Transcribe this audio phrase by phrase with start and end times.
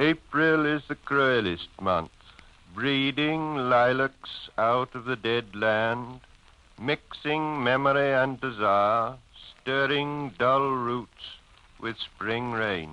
[0.00, 2.10] April is the cruelest month,
[2.74, 6.20] breeding lilacs out of the dead land,
[6.80, 9.18] mixing memory and desire,
[9.50, 11.36] stirring dull roots
[11.78, 12.88] with spring rain.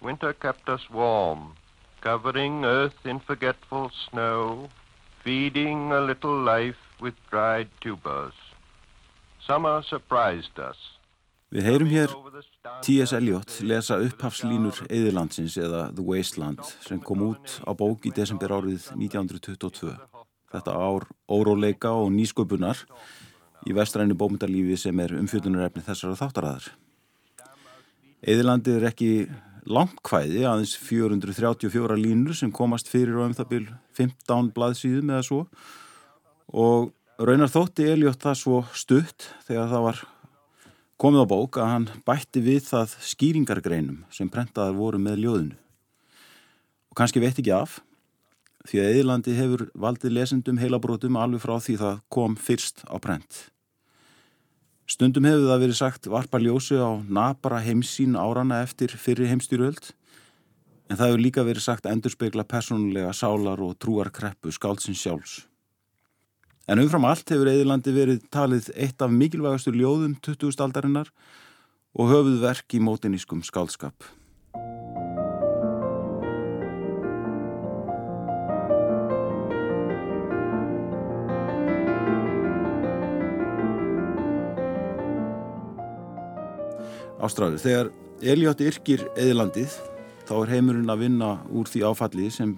[0.00, 1.56] Winter kept us warm,
[2.00, 4.70] covering earth in forgetful snow,
[5.22, 8.32] feeding a little life with dried tubers.
[9.46, 10.78] Summer surprised us.
[11.50, 12.12] Við heyrum hér
[12.86, 13.10] T.S.
[13.16, 18.84] Eliot lesa upphafslínur Eðilandsins eða The Wasteland sem kom út á bók í desember árið
[18.94, 19.96] 1922.
[20.54, 22.84] Þetta ár óróleika og nýsköpunar
[23.66, 26.70] í vestræni bómyndarlífi sem er umfjöldunarefni þessara þáttaræðar.
[28.22, 29.10] Eðilandi er ekki
[29.66, 33.66] langkvæði aðeins 434 línur sem komast fyrir á um það byl
[33.98, 35.42] 15 blaðsíðum eða svo
[36.54, 40.02] og raunar þótti Eliot það svo stutt þegar það var
[41.00, 45.56] komið á bók að hann bætti við það skýringargreinum sem prentaðar voru með ljóðinu.
[46.90, 47.78] Og kannski veit ekki af,
[48.68, 53.46] því að Eðilandi hefur valdið lesendum heilabrótum alveg frá því það kom fyrst á prent.
[54.90, 59.94] Stundum hefur það verið sagt varpa ljósi á nabara heimsín árana eftir fyrri heimstýröld,
[60.90, 65.44] en það hefur líka verið sagt endurspegla personulega sálar og trúarkreppu skálsins sjálfs.
[66.70, 70.54] En umfram allt hefur Eðilandi verið talið eitt af mikilvægastur ljóðum 20.
[70.62, 71.08] aldarinnar
[71.98, 74.06] og höfuð verk í mótinískum skálskap.
[87.18, 87.90] Ástráður, þegar
[88.22, 89.74] Eliott yrkir Eðilandið
[90.22, 92.54] þá er heimurinn að vinna úr því áfallið sem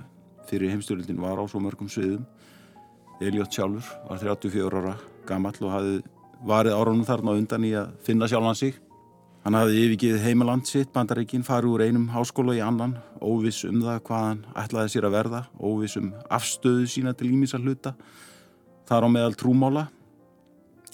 [0.53, 2.29] fyrir heimstjórildin var á svo mörgum sviðum
[3.21, 4.97] Elliot sjálfur var 34 ára
[5.27, 6.01] gammal og hafði
[6.47, 8.79] varið árunum þarna undan í að finna sjálfan sig.
[9.43, 13.99] Hann hafði yfirgið heimaland sitt, bandaríkin, farið úr einum háskóla í annan, óviss um það
[14.07, 17.97] hvað hann ætlaði sér að verða, óviss um afstöðu sína til ímísa hluta,
[18.87, 19.89] þar á meðal trúmála.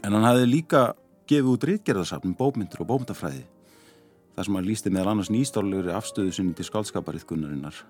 [0.00, 0.82] En hann hafði líka
[1.28, 3.44] gefið út rítgerðarsafnum bómyndur og bómyndafræði,
[4.32, 7.82] þar sem hann lísti meðal annars nýstórlegri afstöðu sinni til skálskapariðkunnarinnar.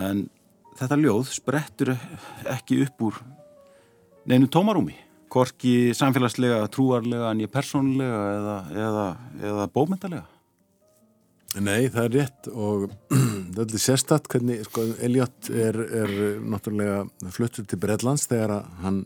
[0.00, 0.24] En
[0.78, 1.94] þetta ljóð sprettur
[2.50, 3.22] ekki upp úr
[4.28, 4.96] neinu tómarúmi
[5.32, 8.56] korki samfélagslega, trúarlega en ég persónulega eða,
[8.86, 9.08] eða,
[9.50, 10.28] eða bómyndalega
[11.60, 12.86] Nei, það er rétt og
[13.54, 17.02] það er sérstatt hvernig sko, Elliot er, er náttúrulega
[17.34, 19.02] fluttur til Breitlands þegar hann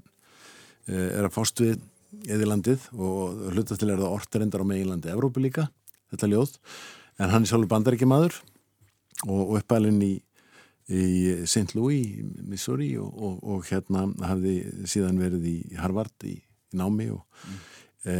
[0.86, 1.80] eh, er að fást við
[2.30, 5.66] eðilandið og hlutast til er það orðarendar á meginlandi Evrópu líka,
[6.12, 6.54] þetta ljóð.
[7.18, 8.38] En hann er sjálfur bandaríkjamaður
[9.26, 10.12] og, og uppælinn í
[10.86, 11.74] í St.
[11.74, 17.24] Louis, Missouri og, og, og hérna hafði síðan verið í Harvard í, í námi og,
[17.48, 17.56] mm.
[18.06, 18.14] e,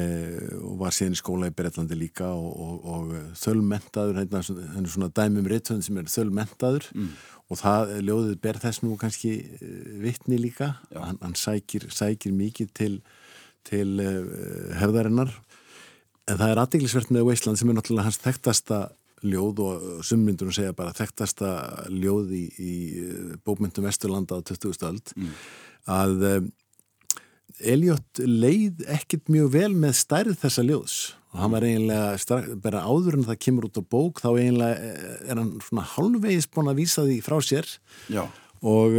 [0.58, 5.86] og var síðan í skóla í Breitlandi líka og þölmentaður, hérna er svona dæmum réttönd
[5.86, 7.14] sem er þölmentaður mm.
[7.46, 9.72] og það ljóðið ber þess nú kannski e,
[10.02, 12.94] vittni líka, hann, hann sækir, sækir mikið til,
[13.66, 15.30] til uh, hefðarinnar
[16.26, 18.88] en það er aðdeglisvert með Wasteland sem er náttúrulega hans þekktasta
[19.24, 21.50] ljóð og summyndur og segja bara þekktasta
[21.92, 24.76] ljóð í, í eh, bókmyndum Vesturlanda á 20.
[24.90, 25.34] öld mm.
[25.88, 26.24] að
[27.56, 30.96] Eliott leið ekkert mjög vel með stærð þessa ljóðs
[31.32, 35.14] og hann var eiginlega, bara áður en það kemur út á bók þá eiginlega eh,
[35.30, 37.70] er hann svona halvvegis búin að vísa því frá sér
[38.66, 38.96] og,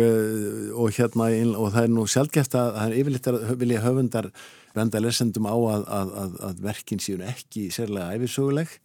[0.77, 4.29] og hérna og það er nú sjálfgeft að það er yfirleitt að vilja höfundar
[4.77, 8.75] benda lesendum á að, að, að, að verkin séu ekki sérlega æfisöguleg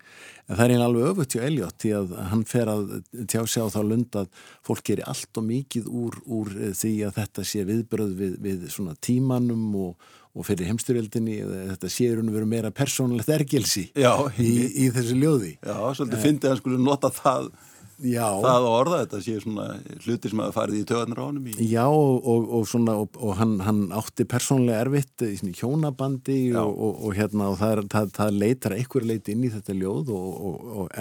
[0.48, 2.90] en það er einn alveg öfut hjá Elliot því að hann fer að
[3.30, 4.32] tjá sig á þá lund að
[4.66, 8.96] fólk gerir allt og mikið úr, úr því að þetta sé viðbröð við, við svona
[9.04, 11.38] tímanum og, og fyrir heimstyrjöldinni
[11.74, 14.52] þetta sé raun og veru meira persónulegt ergelsi í,
[14.84, 15.54] í þessu ljóði.
[15.60, 17.52] Já, svolítið fyndið að hann skulle nota það
[18.02, 18.26] Já.
[18.42, 19.66] það að orða þetta sé svona
[20.04, 21.54] hluti sem að farið í töðanar á honum í.
[21.70, 27.50] Já og, og, og, svona, og hann, hann átti persónlega erfitt í hjónabandi og hérna
[27.52, 30.12] og það, það, það leitar einhver leiti inn í þetta ljóð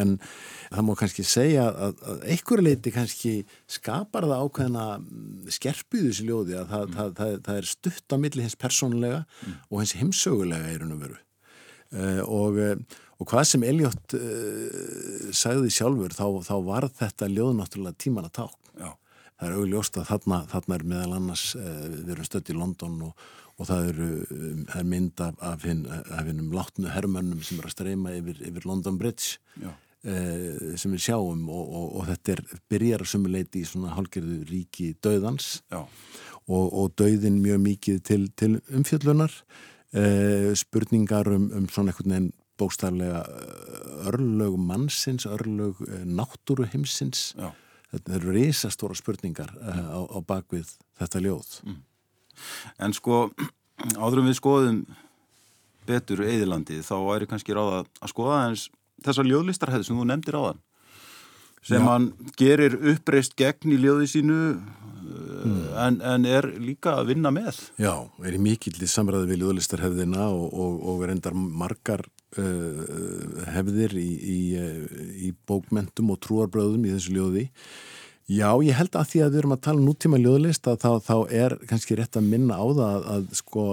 [0.01, 0.15] en
[0.71, 3.33] það má kannski segja að, að einhver leiti kannski
[3.69, 4.87] skapar það ákveðina
[5.57, 7.43] skerpið þessi ljóði að það, mm.
[7.49, 9.59] það er stutt á milli hins persónlega mm.
[9.69, 11.19] og hins heimsögulega er hann að veru
[11.97, 12.61] uh, og
[13.21, 18.55] Og hvað sem Elliot uh, sagði sjálfur, þá, þá var þetta ljóð náttúrulega tíman að.
[18.79, 18.89] Já.
[19.41, 22.97] Það er augljóst að þarna, þarna er meðal annars, uh, við erum stött í London
[23.09, 27.75] og, og það eru um, er mynd af, af hinnum látnu herrmönnum sem er að
[27.75, 29.77] streyma yfir, yfir London Bridge uh,
[30.81, 34.95] sem við sjáum og, og, og þetta er, byrjar að sumuleiti í svona hálgerðu ríki
[34.97, 35.59] döðans
[36.51, 39.35] og döðin mjög mikið til, til umfjöllunar
[40.57, 43.25] spurningar um, um svona einhvern veginn bókstaflega
[44.11, 47.51] örlög mannsins, örlög náttúru heimsins Já.
[47.93, 51.79] þetta eru risastóra spurningar á, á bakvið þetta ljóð mm.
[52.81, 53.27] En sko
[53.97, 54.83] áðurum við skoðum
[55.89, 58.67] betur eðilandið þá væri kannski ráða að skoða eins
[59.05, 60.61] þessar ljóðlistarhæði sem þú nefndir á þann
[61.61, 61.87] sem Já.
[61.89, 62.07] hann
[62.39, 64.39] gerir uppreist gegn í ljóði sínu
[65.45, 65.61] mm.
[65.85, 67.59] en, en er líka að vinna með.
[67.81, 67.93] Já,
[68.25, 72.05] er í mikill í samræði við ljóðlistarhefðina og, og, og er endar margar
[72.39, 74.41] uh, hefðir í, í,
[75.29, 77.49] í bókmentum og trúarbröðum í þessu ljóði
[78.31, 80.91] Já, ég held að því að við erum að tala um nútíma ljóðlist að þá,
[81.03, 83.63] þá er kannski rétt að minna á það að, að sko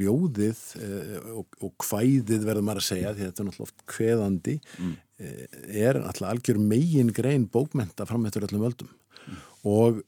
[0.00, 4.54] ljóðið eh, og, og hvæðið verður maður að segja því þetta er náttúrulega oft hveðandi
[4.62, 4.94] mm.
[5.18, 9.42] eh, er náttúrulega algjör megin grein bókmenta framhættur öllum völdum mm.
[9.74, 10.00] og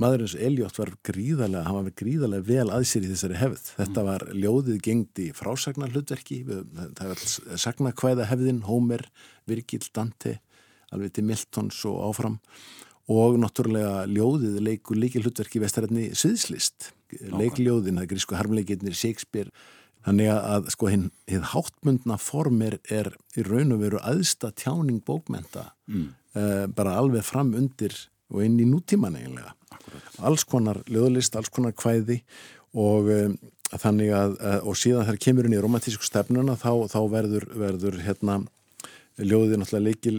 [0.00, 3.66] maður eins og Eljótt var gríðarlega, hann var gríðarlega vel aðsýr í þessari hefð.
[3.76, 4.08] Þetta mm.
[4.08, 7.26] var ljóðið gengt í frásagnar hlutverki, það var
[7.60, 9.04] sagna hvæða hefðin, Hómer,
[9.50, 10.38] Virgil, Dante,
[10.92, 12.40] alveg til Miltons og áfram
[13.10, 19.50] og náttúrulega ljóðið leikur líki hlutverki vestarætni sviðslist leikljóðin, það grísku harmleikirnir Shakespeare,
[20.06, 21.10] þannig að sko hinn
[21.52, 26.08] háttmundna form er, er í raun og veru aðsta tjáning bókmenta mm.
[26.38, 27.94] uh, bara alveg fram undir
[28.32, 30.08] og inn í nútíman eiginlega Akkurat.
[30.28, 32.22] alls konar ljóðlist, alls konar kvæði
[32.72, 33.36] og um,
[33.72, 38.00] þannig að uh, og síðan þar kemur inn í romantísku stefnuna þá, þá verður, verður
[38.04, 38.42] hérna
[39.20, 40.16] ljóðið náttúrulega leikil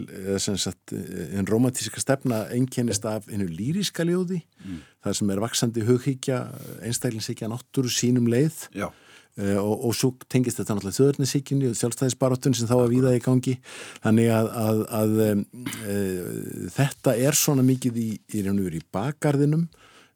[1.34, 4.76] en romantíska stefna einkennist af einu lýriska ljóði mm.
[5.02, 6.38] það sem er vaksandi hughyggja
[6.86, 8.92] einstaklingshyggja náttúru sínum leið uh,
[9.34, 13.56] og, og svo tengist þetta náttúrulega þjóðurnishyggjunni og sjálfstæðisbaróttun sem þá að víða í gangi
[14.04, 19.66] þannig að, að, að uh, þetta er svona mikið í, í, í bakarðinum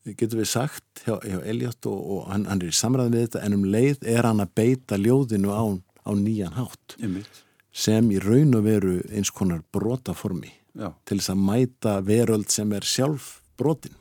[0.09, 3.45] getur við sagt hjá, hjá Elliot og, og hann, hann er í samræði með þetta
[3.45, 5.67] en um leið er hann að beita ljóðinu á,
[6.07, 7.45] á nýjan hátt Einmitt
[7.79, 10.91] sem í raun og veru eins konar brotaformi Já.
[11.07, 13.95] til þess að mæta veröld sem er sjálf brotin.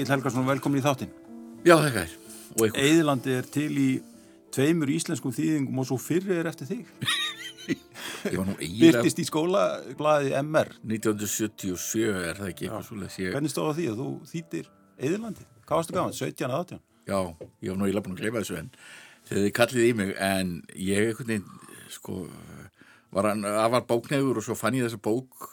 [0.00, 1.10] Egil Helgarsson, velkomin í þáttin.
[1.60, 2.12] Já, það er.
[2.80, 3.88] Egilandi er til í
[4.54, 6.86] tveimur íslenskum þýðingum og svo fyrir er eftir þig.
[8.80, 13.34] Byrtist í skólablaði MR 1977 er það ekki eitthvað svolítið ég...
[13.36, 15.46] Hvernig stóða því að þú þýttir Eðurlandi?
[15.68, 16.16] Hvað varstu gaman?
[16.16, 16.82] 17 að 18?
[17.10, 17.20] Já,
[17.60, 18.72] ég var nú íla búin að gleyma þessu en
[19.28, 21.46] þegar þið kallið í mig en ég veginn
[21.92, 22.18] sko
[23.14, 25.52] var hann afar bóknefur og svo fann ég þessa bók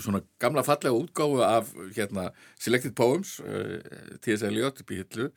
[0.00, 2.30] svona gamla fallega útgáfu af hérna
[2.60, 3.78] Selected Poems eh,
[4.24, 4.46] T.S.
[4.48, 5.30] Eliot hillu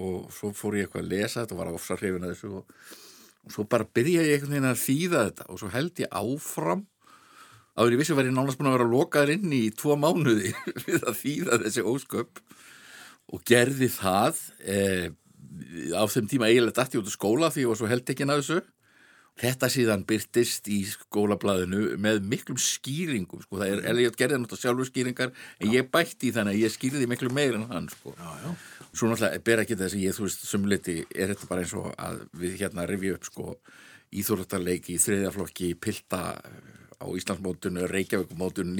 [0.00, 2.70] og svo fór ég eitthvað að lesa þetta og var ofsar hrifin að þessu og
[3.46, 6.82] og svo bara byrja ég einhvern veginn að þýða þetta og svo held ég áfram
[7.78, 10.52] áður ég vissi að verði nánast búin að vera lokaður inn í tvo mánuði
[10.86, 12.42] við að þýða þessi ósköp
[13.30, 15.06] og gerði það eh,
[15.96, 18.42] á þeim tíma eiginlega dætti út af skóla því ég var svo held ekki að
[18.42, 18.60] þessu
[19.40, 23.60] Þetta síðan byrtist í skólablaðinu með miklum skýringum sko.
[23.60, 27.08] það er, Elliot gerði náttúrulega sjálfur skýringar en ég bætti í þannig að ég skýrði
[27.08, 28.12] miklu meir en hann sko.
[28.18, 28.50] já, já.
[28.90, 31.88] Svo náttúrulega ber ekki þess að ég, þú veist, sumleiti er þetta bara eins og
[31.96, 33.56] að við hérna revju upp sko
[34.20, 36.22] íþórtarleiki í þriðjaflokki pilda
[37.00, 38.76] á Íslandsmótunum, Reykjavíkumótunum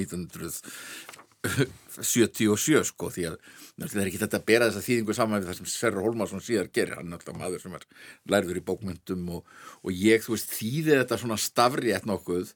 [1.40, 3.36] 1977 sko því að
[3.80, 6.72] það er ekki þetta að bera þessa þýðingu saman við það sem Sverre Holmarsson síðar
[6.74, 7.86] gerir, hann er alltaf maður sem er
[8.28, 12.52] lærður í bókmyndum og, og ég, þú veist, þýði þetta svona stafri eftir nokkuð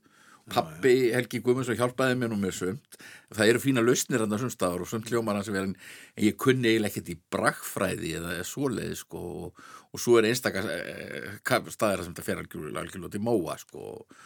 [0.52, 2.98] Pappi Helgi Guðmundsson hjálpaði mér nú með sömt
[3.32, 5.72] það eru fína lausnir hann á sömstaðar og sömt hljómar hans en
[6.20, 11.30] ég kunni eiginlega ekkert í brakfræði eða svoleiði sko og, og svo er einstakar eh,
[11.72, 14.20] staðir sem þetta fer algjörlega til móa sko og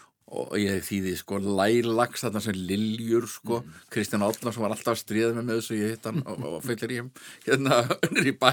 [0.60, 3.78] ég þýði sko lælags þarna sem liljur sko mm.
[3.94, 7.00] Kristján Átnarsson var alltaf að stríða með með þessu ég hitt hann og fyllir í
[7.46, 8.52] hérna unnur í bæ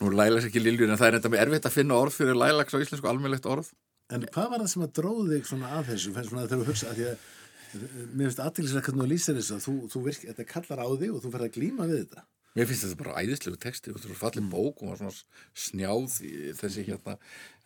[0.00, 2.72] nú lælags ekki liljur en það er enda með erfitt að finna orð fyrir lælags
[2.72, 3.70] á íslensku almennlegt orð
[4.10, 6.72] En hvað var það sem að dróði þig svona að þessu, fennst svona þegar þú
[6.72, 7.28] hugsa að því að
[7.70, 11.22] mér finnst aðtýrlislega hvernig þú lýsir þessu þú, þú virk, þetta kallar á þig og
[11.22, 12.24] þú ferð að glíma við þetta.
[12.58, 14.50] Mér finnst þetta bara æðislegu texti og þetta fallin mm.
[14.56, 15.14] bók og svona
[15.66, 16.16] snjáð
[16.58, 17.14] þessi hérna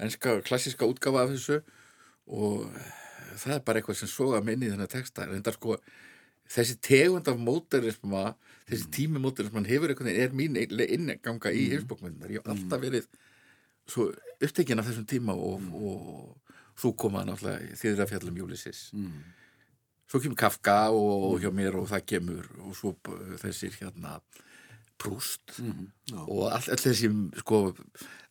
[0.04, 1.62] enska klassiska útgafa af þessu
[2.28, 2.68] og
[3.40, 5.78] það er bara eitthvað sem soga minni í þennan texta en þetta sko
[6.54, 8.24] þessi tegund af móterisma
[8.68, 8.92] þessi mm.
[8.96, 11.70] tími móterisman hefur eitthvað er mín inneganga í mm.
[11.74, 12.84] heimsbókmyndunar ég hef alltaf mm.
[12.84, 13.08] verið
[13.90, 14.08] svo
[14.40, 19.18] upptekinn af þessum tíma og, og þú komaði náttúrulega þýðir að fjallum Júlisis mm.
[20.10, 22.94] svo kemur Kafka og, og hjá mér og það kemur og svo
[23.42, 24.18] þessir hérna
[25.00, 25.86] Prúst mm.
[26.22, 27.10] og all, all þessi
[27.40, 27.60] sko,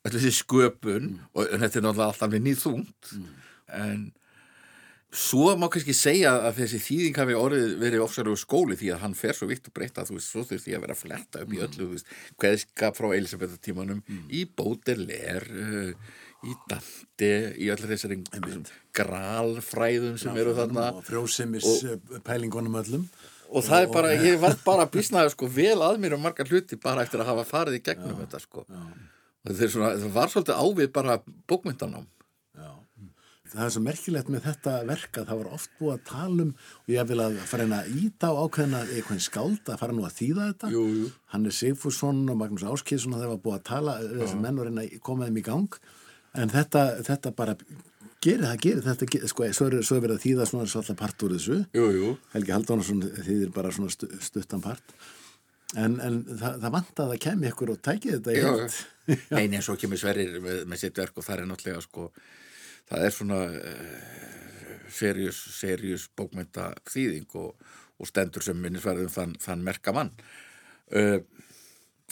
[0.05, 1.24] all þessi sköpun mm.
[1.33, 3.31] og þetta er náttúrulega alltaf við nýð þungt mm.
[3.79, 4.05] en
[5.13, 9.13] Svo má kannski segja að þessi þýðing hafi orðið verið ofsarlegu skóli því að hann
[9.17, 11.53] fer svo vitt og breyta þú veist, svo þurfti ég að vera að fletta upp
[11.53, 14.24] í öllu þú veist, hveðskap frá Elisabeth tímanum mm.
[14.34, 17.29] í Baudelaire uh, í Dante
[17.62, 18.17] í allir þessari
[18.98, 20.89] grálfræðum sem eru þarna.
[20.98, 21.70] og frjósimis
[22.25, 23.05] pælingunum öllum.
[23.53, 26.50] Og það er bara, ég var bara að bísnaði sko vel að mér um margar
[26.50, 28.65] hluti bara eftir að hafa farið í gegnum já, þetta sko.
[28.65, 28.82] Já.
[29.46, 31.20] og svona, það var svolítið ávið bara
[31.51, 32.10] bókmyndanám
[33.53, 36.91] það er svo merkilegt með þetta verka það var oft búið að tala um og
[36.93, 40.17] ég vil að fara inn að íta á ákveðina eitthvað skáld að fara nú að
[40.19, 40.74] þýða þetta.
[40.74, 41.07] Jú, jú.
[41.33, 44.69] hann er Sigfússon og Magnús Áskísson og það var búið að tala þessum menn og
[44.69, 45.81] reyna að koma þeim í gang.
[46.33, 47.57] En þetta, þetta bara
[48.24, 51.25] gerir það, gerir þetta sko, svo er, svo er verið að þýða svona svolítið part
[51.25, 51.60] úr þessu.
[51.77, 54.95] Jú, Helgi Halldónarsson þýðir bara svona stu, stuttan part.
[55.74, 58.33] En, en það, það vant að það kemi ykkur og tæki þetta
[59.33, 62.03] Einu en svo kemur Sverrir með, með sitt verk og það er náttúrulega sko
[62.92, 63.94] það er svona uh,
[64.94, 67.54] serius, serius bókmynda þýðing og,
[68.00, 70.12] og stendur sem minnisverðum þann, þann merka mann.
[70.94, 71.22] Uh,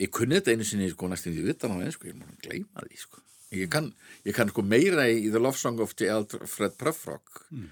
[0.01, 2.87] ég kunni þetta einu sinni sko næstum því vittan á einsku, ég múin að gleyma
[2.87, 3.21] því sko.
[3.51, 3.91] Ég kann,
[4.23, 6.07] ég kann sko meira í The Love Song of J.
[6.13, 7.43] Alfred Prufrock.
[7.51, 7.69] Mm.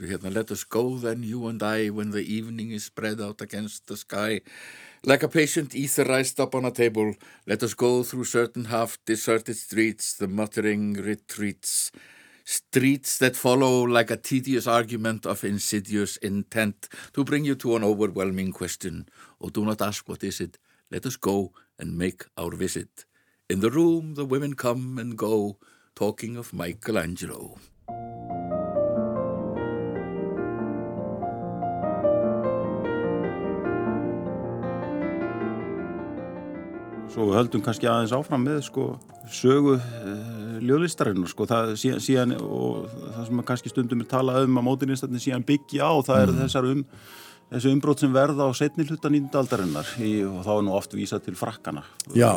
[0.00, 3.86] hérna Let us go then you and I when the evening is spread out against
[3.86, 4.40] the sky.
[5.04, 7.14] Like a patient ether rised up on a table
[7.46, 11.90] Let us go through certain half deserted streets the muttering retreats
[12.52, 17.82] streets that follow like a tedious argument of insidious intent to bring you to an
[17.82, 19.08] overwhelming question.
[19.40, 20.58] Oh, do not ask what is it.
[20.90, 23.06] Let us go and make our visit.
[23.48, 25.56] In the room the women come and go,
[25.94, 27.58] talking of Michelangelo.
[37.12, 38.86] Svo höldum kannski aðeins áfram með sko
[39.32, 41.44] sögu uh, ljóðlistarinn sko,
[41.76, 46.22] síðan, og það sem kannski stundum er talað um að mótinistarnir síðan byggja á það
[46.22, 46.40] er mm.
[46.40, 46.80] þessar um
[47.52, 49.96] þessu umbrót sem verða á setni hluta nýndaldarinnar
[50.28, 51.84] og þá er nú oft vísað til frakkana.
[52.16, 52.30] Já,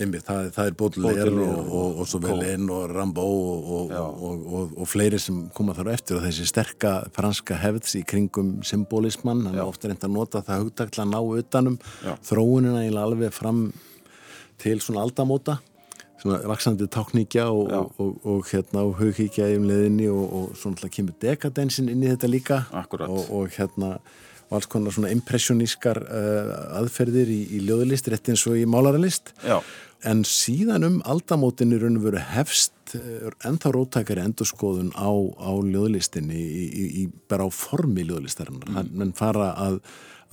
[0.00, 5.20] einmitt, það, það er Baudelaire og, og, og svo Velin og Rimbaud og, og fleiri
[5.22, 9.90] sem koma þar eftir og þessi sterka franska hefðs í kringum symbolismann, hann er ofta
[9.90, 11.80] reynd að nota það hugtakla að ná utanum.
[12.04, 12.14] Já.
[12.30, 13.68] þróunina í alveg fram
[14.58, 15.58] til svona aldamóta
[16.18, 21.14] svona vaksandi tákníkja og, og, og, og hérna og hugkíkja í umleðinni og svona kemur
[21.22, 22.62] dekadensin inn í þetta líka.
[22.74, 23.98] Og hérna
[24.48, 29.34] og alls konar svona impressionískar uh, aðferðir í, í ljóðlist rétt eins og í málaralist.
[29.44, 29.60] Já.
[30.06, 35.52] en síðan um aldamótin er raun og veru hefst uh, ennþá róttakari endurskoðun á, á
[35.58, 38.70] ljóðlistinni í, í, í bara á formi ljóðlistarinnar.
[38.72, 38.94] Mm.
[39.02, 39.82] menn fara að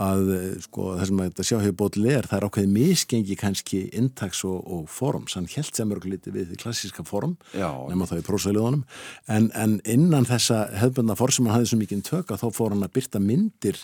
[0.01, 0.31] að
[0.65, 4.41] sko, það sem að þetta sjá hefur bótið leir, það er ákveðið misgengi kannski intaks
[4.47, 8.83] og, og forms, hann held sem örgliti við því klassíska form nema þá í prósæliðunum,
[9.31, 12.83] en, en innan þessa hefðbundna form sem hann hafði svo mikið tökka, þá fór hann
[12.83, 13.79] að byrta myndir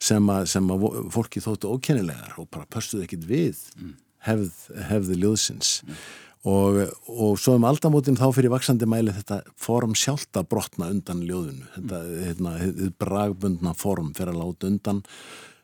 [0.00, 3.94] sem að, sem að fólki þóttu ókennilegar og bara pöstuði ekkit við mm.
[4.28, 6.04] hefð, hefði ljóðsins mm.
[6.48, 11.20] Og, og svo um aldamótin þá fyrir vaksandi mæli þetta form sjálft að brotna undan
[11.28, 11.66] ljóðinu.
[11.74, 15.02] Þetta, hérna, þetta bragbundna form fyrir að láta undan.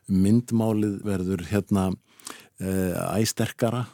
[0.07, 1.87] Myndmálið verður hérna
[2.61, 3.87] e, æsterkara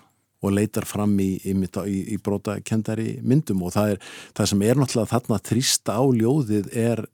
[0.43, 3.63] og leitar fram í, í, í, í brota kendari myndum.
[3.63, 7.05] Og það, er, það sem er náttúrulega þarna þrýsta á ljóðið er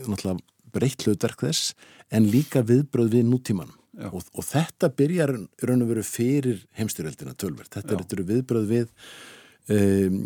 [0.00, 0.40] náttúrulega
[0.72, 1.74] breytt hlutverk þess
[2.08, 5.34] en líka viðbröð við nútímanum og, og þetta byrjar
[5.66, 8.04] raun og veru fyrir heimstyrjöldina tölverð þetta Já.
[8.04, 8.88] er viðbröð við
[9.70, 10.20] um,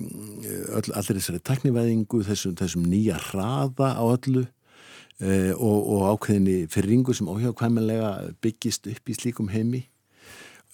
[0.76, 7.16] öll, allir þessari teknivæðingu þessum, þessum nýja hraða á öllu uh, og, og ákveðinni fyrringu
[7.16, 9.84] sem óhjákvæmlega byggist upp í slíkum heimi.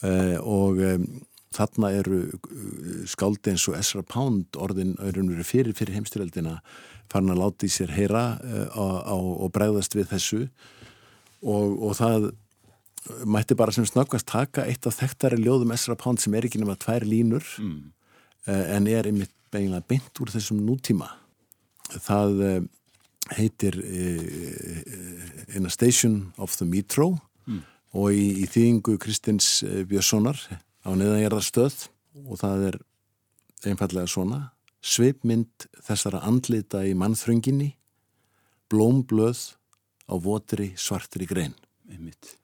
[0.00, 1.06] Uh, og um,
[1.52, 4.96] þarna eru uh, skáldi eins og Ezra Pound orðin
[5.44, 6.60] fyrir, fyrir heimstyrjöldina
[7.10, 10.44] farin að láta í sér heyra uh, og bregðast við þessu.
[11.40, 12.30] Og, og það
[13.24, 16.76] mætti bara sem snöggast taka eitt af þekktari ljóðum Esra Pound sem er ekki nema
[16.80, 17.78] tvær línur mm.
[18.46, 21.08] uh, en er einmitt beiglega beint úr þessum nútíma
[21.90, 22.60] það uh,
[23.38, 27.14] heitir uh, In a Station of the Metro
[27.46, 27.62] mm.
[27.96, 30.38] og í, í þýðingu Kristins Björnssonar
[30.84, 31.88] á neðangerðarstöð
[32.26, 32.80] og það er
[33.70, 34.42] einfallega svona
[34.80, 37.72] sveipmynd þessara andlita í mannþrönginni
[38.70, 39.40] blómblöð
[40.08, 41.56] á votri svartri grein
[41.90, 42.36] einmitt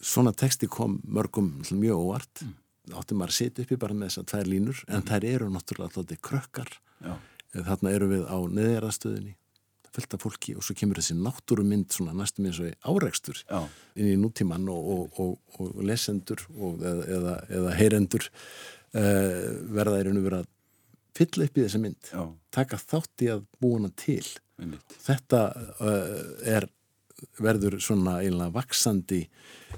[0.00, 2.54] svona texti kom mörgum mjög óvart mm.
[2.94, 5.08] átti maður að setja upp í bara með þessar tvær línur en mm.
[5.10, 6.72] þær eru náttúrulega alltaf krökkar
[7.02, 7.14] Já.
[7.54, 9.36] þarna eru við á neðjaraðstöðinni
[9.98, 13.62] fullt af fólki og svo kemur þessi náttúrumynd svona næstum eins og áreikstur Já.
[13.98, 20.06] inn í nútíman og, og, og, og lesendur eða, eða, eða heyrendur uh, verða í
[20.08, 20.42] raun og vera
[21.18, 22.24] fylla upp í þessa mynd Já.
[22.54, 24.24] taka þátt í að búa hana til
[24.58, 24.98] einmitt.
[25.06, 25.44] þetta
[25.80, 26.68] uh, er
[27.42, 29.24] verður svona einlega vaksandi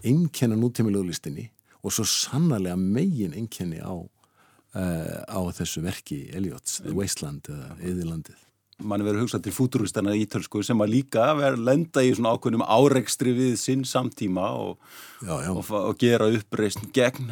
[0.04, 1.48] einkenna nútímilögulistinni
[1.80, 8.38] og svo sannarlega megin einkenni á, uh, á þessu verki Eliots, The Wasteland eða Eðilandið.
[8.80, 13.34] mann verður hugsað til fúturistana ítölsku sem að líka verður lenda í svona ákveðnum árekstri
[13.36, 14.78] við sinn samtíma og,
[15.20, 17.28] Já, já, og, og gera uppreist gegn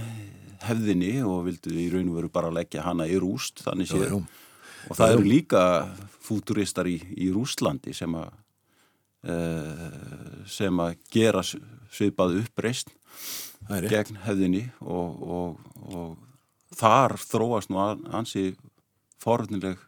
[0.66, 4.18] hefðinni og vildu í raun og veru bara leggja hana í rúst þannig séð.
[4.90, 5.62] og það eru líka
[6.20, 8.28] fúturistar í, í Rúslandi sem að
[10.48, 12.90] sem að gera svipað uppreist
[13.92, 15.58] gegn hefðinni og, og,
[15.92, 18.52] og þar þróast nú an- ansi
[19.22, 19.78] fornileg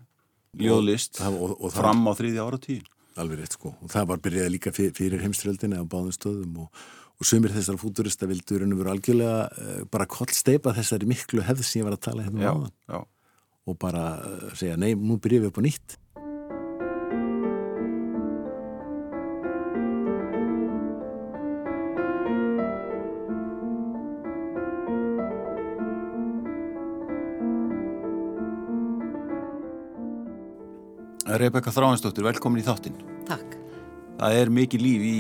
[0.59, 1.21] ljóðlist
[1.61, 2.81] og- fram á þriðja ára tíu
[3.21, 3.73] Alveg rétt sko.
[3.83, 6.69] Og það var byrjaði líka fyrir, heimströldinni á báðum stöðum og,
[7.21, 11.65] og sumir þessar fúturista vildu raun og veru algjörlega uh, bara kollsteipa þessari miklu hefð
[11.67, 12.73] sem ég var að tala hérna um áðan
[13.67, 15.97] og bara uh, segja nei, nú byrjum við upp á nýtt.
[31.39, 32.97] Rebecca Þráinsdóttir, velkomin í þáttinn.
[33.29, 33.57] Takk.
[34.19, 35.19] það er mikið líf í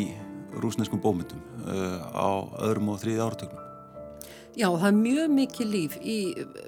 [0.60, 2.28] rúsneskum bómyndum uh, á
[2.66, 3.66] öðrum og þriðja áratögnum
[4.58, 6.18] Já, það er mjög mikið líf í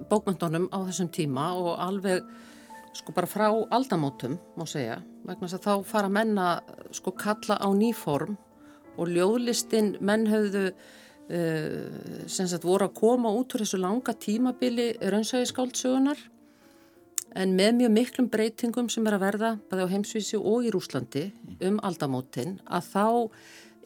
[0.08, 2.22] bókmyndunum á þessum tíma og alveg
[2.94, 6.48] sko bara frá aldamótum, má segja, vegna þess að þá fara menna
[6.94, 8.36] sko kalla á nýform
[9.00, 14.92] og ljóðlistin menn höfðu uh, sem sagt voru að koma út úr þessu langa tímabili
[15.02, 16.20] raunsægiskáldsögunar
[17.38, 21.26] en með mjög miklum breytingum sem er að verða bæði á heimsvísi og í Rúslandi
[21.64, 23.06] um aldamótin að þá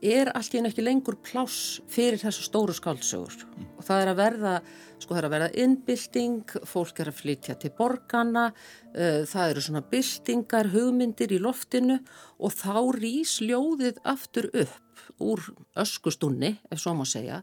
[0.04, 3.46] er allt í enn ekki lengur pláss fyrir þessu stóru skáldsögur.
[3.78, 4.54] Og það er að verða,
[5.00, 8.50] sko það er að verða innbylting, fólk er að flytja til borgana,
[8.92, 12.00] uh, það eru svona byltingar, hugmyndir í loftinu
[12.36, 15.40] og þá rís ljóðið aftur upp úr
[15.80, 17.40] öskustunni, ef svo má segja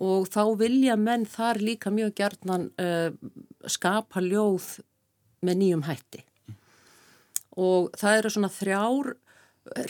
[0.00, 3.10] og þá vilja menn þar líka mjög gerðnan uh,
[3.68, 4.78] skapa ljóð
[5.46, 6.24] með nýjum hætti
[7.60, 9.14] og það eru svona þrjár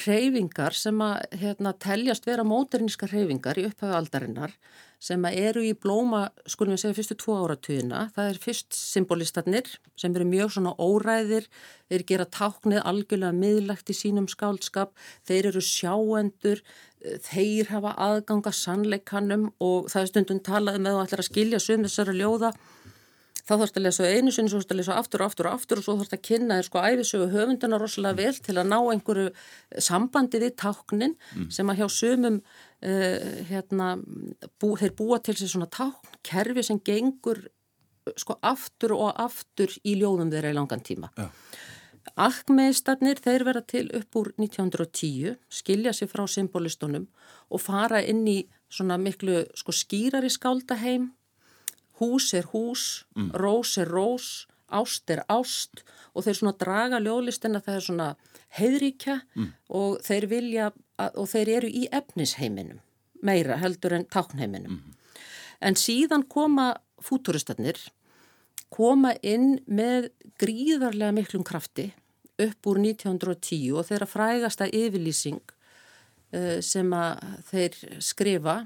[0.04, 4.54] reyfingar sem að hérna, teljast vera móterníska reyfingar í upphæðu aldarinnar
[5.00, 8.02] sem að eru í blóma, skulum við segja, fyrstu tvo áratugina.
[8.12, 11.46] Það er fyrst symbolistarnir sem eru mjög svona óræðir,
[11.88, 14.92] þeir gera táknið algjörlega miðlagt í sínum skáldskap,
[15.24, 16.60] þeir eru sjáendur,
[17.30, 21.86] þeir hafa aðganga sannleikanum og það er stundum talað um að ætlar að skilja sum
[21.86, 22.52] þessara ljóða
[23.50, 25.80] þá þarfst að lesa einu sinni, svo þarfst að lesa aftur og aftur og aftur
[25.80, 29.32] og svo þarfst að kynna þér sko æfisögu höfunduna rosalega vel til að ná einhverju
[29.82, 31.16] sambandi við táknin
[31.50, 33.88] sem að hjá sumum uh, hérna,
[34.62, 37.42] bú, þeir búa til sér svona táknkerfi sem gengur
[38.18, 41.10] sko aftur og aftur í ljóðum þeirra í langan tíma.
[41.18, 41.28] Já.
[42.20, 47.06] Akmeistarnir, þeir verða til upp úr 1910, skilja sér frá symbolistunum
[47.50, 48.38] og fara inn í
[48.70, 51.10] svona miklu sko skýrari skáldaheim
[52.00, 53.04] hús er hús,
[53.36, 55.82] rós er rós, ást er ást
[56.14, 58.08] og þeir svona draga ljóðlistina það er svona
[58.58, 59.16] heiðríkja
[59.68, 62.80] og þeir vilja að, og þeir eru í efnisheiminum
[63.22, 64.80] meira heldur en táknheiminum.
[65.60, 66.72] En síðan koma
[67.04, 67.78] fúturistarnir
[68.72, 70.10] koma inn með
[70.40, 71.90] gríðarlega miklum krafti
[72.40, 78.56] upp úr 1910 og þeirra frægasta yfirlýsing uh, sem að þeir skrifa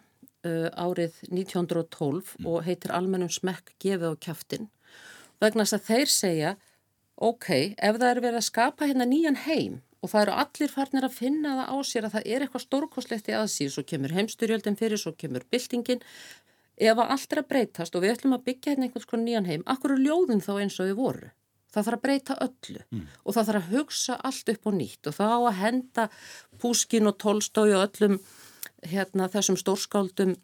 [0.44, 4.70] uh, árið 1912 og heitir almennum smekk gefið á kjaftin
[5.42, 6.54] vegna þess að þeir segja
[7.14, 11.06] ok, ef það er verið að skapa hérna nýjan heim og það eru allir farnir
[11.06, 14.76] að finna það á sér að það er eitthvað stórkoslegt í aðsýð, svo kemur heimsturjöldin
[14.80, 16.02] fyrir, svo kemur byltingin
[16.74, 19.48] ef að allt er að breytast og við ætlum að byggja hérna einhvers konar nýjan
[19.48, 21.30] heim, akkur er ljóðin þá eins og þau voru?
[21.74, 22.82] Það þarf að breyta öllu
[23.24, 26.04] og það þarf að hugsa allt upp og nýtt og það á að henda
[26.62, 28.18] Púskin og Tolstói og öllum
[28.90, 30.36] hérna, þessum stórskáldum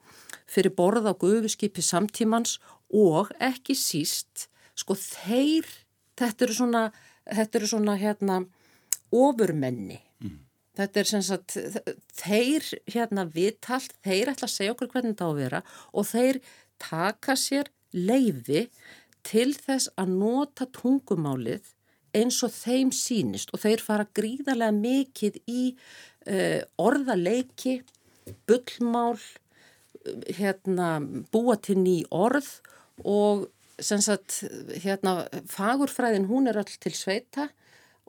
[0.50, 2.59] fyrir borð á gufiskipi samtímans
[2.90, 5.66] og ekki síst, sko þeir,
[6.18, 6.85] þetta eru svona,
[7.29, 8.40] þetta eru svona hérna
[9.14, 10.00] ofurmenni.
[10.81, 11.57] Þetta er sem sagt,
[12.16, 15.61] þeir hérna vitalt, þeir ætla að segja okkur hvernig þetta á að vera
[15.92, 16.38] og þeir
[16.81, 18.68] taka sér leiði
[19.26, 21.74] til þess að nota tungumálið
[22.16, 27.81] eins og þeim sínist og þeir fara gríðarlega mikið í uh, orðaleiki,
[28.49, 29.19] bullmál,
[30.37, 30.99] hérna,
[31.33, 32.49] búa til ný orð
[33.05, 33.49] og
[33.81, 34.43] sagt,
[34.83, 37.49] hérna, fagurfræðin hún er öll til sveita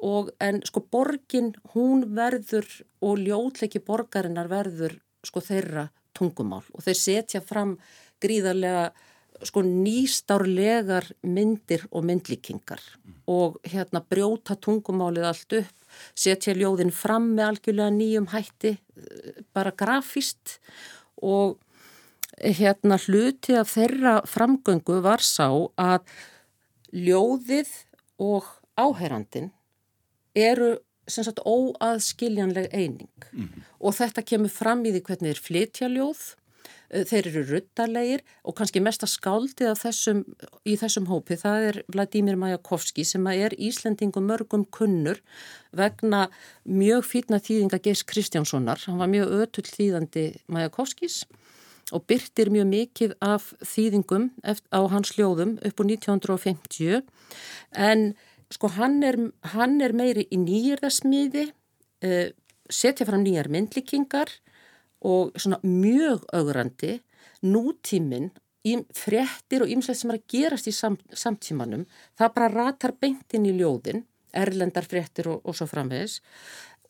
[0.02, 2.68] og en sko borgin hún verður
[3.06, 7.78] og ljótleiki borgarinnar verður sko þeirra tungumál og þeir setja fram
[8.22, 8.90] gríðarlega
[9.48, 12.82] sko nýstárlegar myndir og myndlíkingar.
[12.82, 13.18] Mm.
[13.32, 15.76] og hérna brjóta tungumálið allt upp,
[16.18, 18.74] setja ljóðin fram með algjörlega nýjum hætti,
[19.54, 20.58] bara grafíst
[21.22, 21.62] og
[22.42, 25.48] hérna hluti af þeirra framgöngu var sá
[25.80, 26.02] að
[26.92, 27.72] ljóðið
[28.20, 29.52] og áherandin
[30.36, 33.12] eru sem sagt óaðskiljanleg eining.
[33.32, 36.22] Mm og þetta kemur fram í því hvernig þeir flytja ljóð.
[36.22, 36.41] Eh,
[36.92, 40.24] þeir eru ruttarlegir og kannski mesta skáldið þessum,
[40.68, 45.22] í þessum hópi það er Vladimir Majakovski sem er Íslendingum mörgum kunnur
[45.76, 46.26] vegna
[46.68, 48.82] mjög fýtna þýðinga Geis Kristjánssonar.
[48.88, 51.24] Hann var mjög ötull þýðandi Majakovskis
[51.96, 57.02] og byrtir mjög mikið af þýðingum á hans hljóðum upp á 1950
[57.80, 58.12] en
[58.52, 59.18] sko hann er,
[59.56, 61.52] hann er meiri í nýjirðasmiði,
[62.04, 62.32] eh,
[62.68, 64.32] setja fram nýjar myndlikingar
[65.02, 67.00] og svona mjög augrandi
[67.42, 68.30] nútíminn
[68.68, 71.88] í frettir og ýmslega sem er að gerast í sam, samtímanum,
[72.18, 76.20] það bara ratar beintin í ljóðin, erlendar frettir og, og svo framvegis.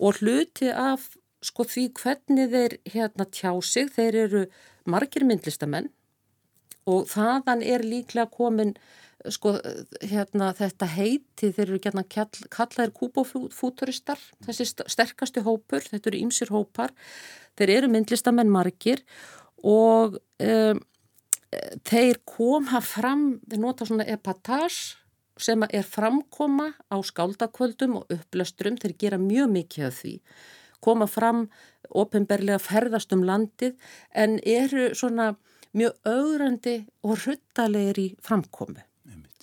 [0.04, 4.44] Og hluti af sko því hvernig þeir hérna tjá sig, þeir eru
[4.86, 5.90] margir myndlistamenn
[6.90, 8.76] og þaðan er líklega komin
[9.30, 9.54] sko
[10.02, 16.94] hérna þetta heiti þeir eru gætna kallaðir kúbofúturistar þessi sterkastu hópur, þetta eru ýmsir hópar.
[17.60, 19.04] Þeir eru myndlistamenn margir
[19.68, 20.82] og um,
[21.88, 24.98] þeir koma fram, þeir nota svona epatage
[25.42, 30.16] sem er framkoma á skáldakvöldum og upplöstrum, þeir gera mjög mikið af því.
[30.82, 31.46] Koma fram
[31.94, 33.76] ofinberlega ferðast um landið
[34.18, 35.34] en eru svona
[35.78, 38.82] mjög augrandi og ruttalegir í framkomi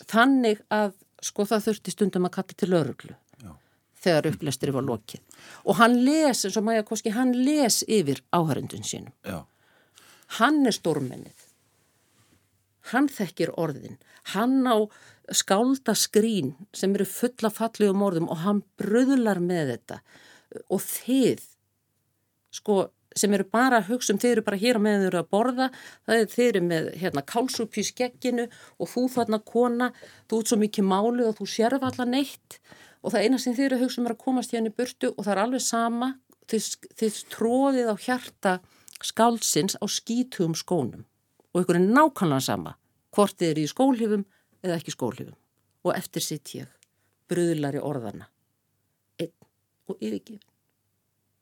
[0.07, 0.93] þannig að
[1.25, 3.17] sko það þurfti stundum að kalla til öruglu
[3.99, 5.23] þegar upplestur var lokið.
[5.67, 9.13] Og hann les, eins og Maja Koski, hann les yfir áhörundun sínum.
[9.27, 9.45] Já.
[10.39, 11.45] hann er stórmennið.
[12.93, 13.97] Hann þekkir orðin.
[14.35, 14.77] Hann á
[15.33, 20.01] skálda skrín sem eru fulla fallið um orðum og hann bröðlar með þetta.
[20.69, 21.45] Og þið
[22.59, 22.79] sko
[23.21, 25.31] sem eru bara að hugsa um, þeir eru bara hér á meðan þeir eru að
[25.35, 25.69] borða,
[26.15, 28.47] er þeir eru með hérna kálsúpi í skegginu
[28.79, 29.91] og þú þarna kona,
[30.31, 32.59] þú ert svo mikið málu og þú sérf allar neitt.
[33.03, 35.13] Og það eina sem þeir eru að hugsa um er að komast hérna í burtu
[35.13, 36.13] og það er alveg sama,
[36.51, 36.71] þið,
[37.03, 38.57] þið tróðið á hjarta
[39.05, 41.05] skálsins á skítugum skónum.
[41.55, 42.75] Og ykkur er nákvæmlega sama
[43.15, 44.27] hvort þið eru í skólhifum
[44.65, 45.39] eða ekki skólhifum.
[45.87, 46.69] Og eftir sitt ég
[47.29, 48.29] bröðlari orðana
[49.21, 49.35] einn
[49.89, 50.45] og yfirgefin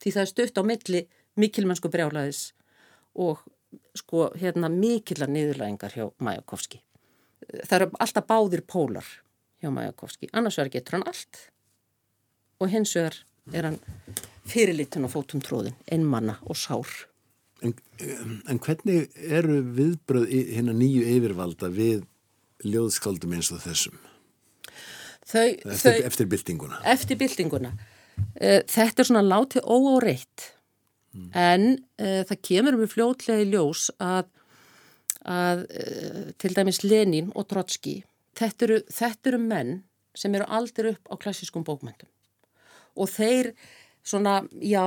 [0.02, 1.02] því það er stöpt á milli
[1.40, 2.50] mikilmennsku brjálaðis
[3.16, 3.42] og
[3.96, 6.80] sko hérna mikillar niðurlægingar hjá Majakovski.
[7.64, 9.08] Það eru alltaf báðir pólar
[9.62, 10.30] hjá Majakovski.
[10.32, 11.42] Annars vegar getur hann allt
[12.60, 13.20] og hins vegar
[13.54, 13.78] er hann
[14.46, 16.90] fyrirlitun og fótum tróðin, einmanna og sár.
[17.64, 17.74] En,
[18.48, 22.04] en hvernig eru viðbröð hérna nýju yfirvalda við
[22.66, 23.96] ljóðskaldum eins og þessum?
[25.26, 26.80] Þau, eftir, þau, eftir byltinguna.
[26.86, 27.72] Eftir byltinguna.
[28.38, 30.52] Eh, þetta er svona látið óáreitt
[31.16, 31.30] mm.
[31.34, 34.28] en uh, það kemur um fljótlega í ljós að,
[35.24, 37.98] að uh, til dæmis Lenin og Trotski
[38.36, 39.74] þetta eru, þetta eru menn
[40.16, 42.12] sem eru aldrei upp á klassískum bókmyndum
[42.96, 43.52] og þeir
[44.06, 44.86] svona, já,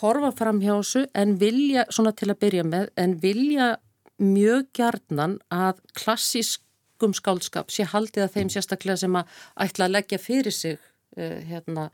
[0.00, 3.74] horfa fram hjá þessu en vilja, svona til að byrja með, en vilja
[4.20, 10.20] mjög gjarnan að klassískum skáldskap sé haldið að þeim sérstaklega sem að ætla að leggja
[10.20, 10.80] fyrir sig
[11.16, 11.90] hérna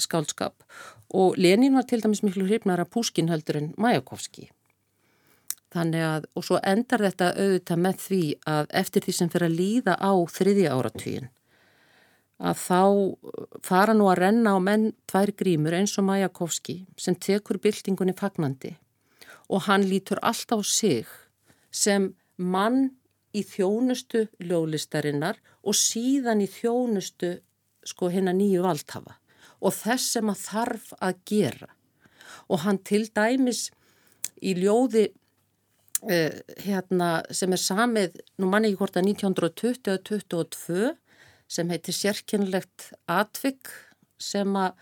[0.00, 0.64] skáldskap
[1.10, 4.50] og Lenin var til dæmis miklu hrifnar af Púskin heldur en Majakovski.
[5.70, 9.58] Þannig að, og svo endar þetta auðvitað með því að eftir því sem fyrir að
[9.58, 11.28] líða á þriðja áratvíin,
[12.40, 12.82] að þá
[13.62, 18.76] fara nú að renna á menn tvær grímur eins og Majakovski sem tekur byltingunni fagnandi
[19.50, 21.06] og hann lítur alltaf á sig
[21.70, 22.90] sem mann
[23.36, 27.36] í þjónustu ljólistarinnar og síðan í þjónustu
[27.86, 29.16] sko hérna nýju valdhafa
[29.60, 31.68] og þess sem að þarf að gera.
[32.48, 33.68] Og hann til dæmis
[34.40, 40.90] í ljóði uh, hérna, sem er samið, nú manni ekki hvort að 1920 og 22
[41.50, 43.72] sem heitir sérkynlegt Atvik
[44.20, 44.72] sem að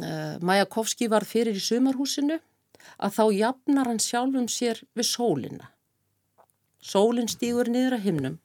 [0.00, 2.40] uh, Majakovski var fyrir í sumarhúsinu
[2.98, 5.70] að þá jafnar hann sjálfum sér við sólina.
[6.78, 8.36] Sólinn stýgur niður að himnum,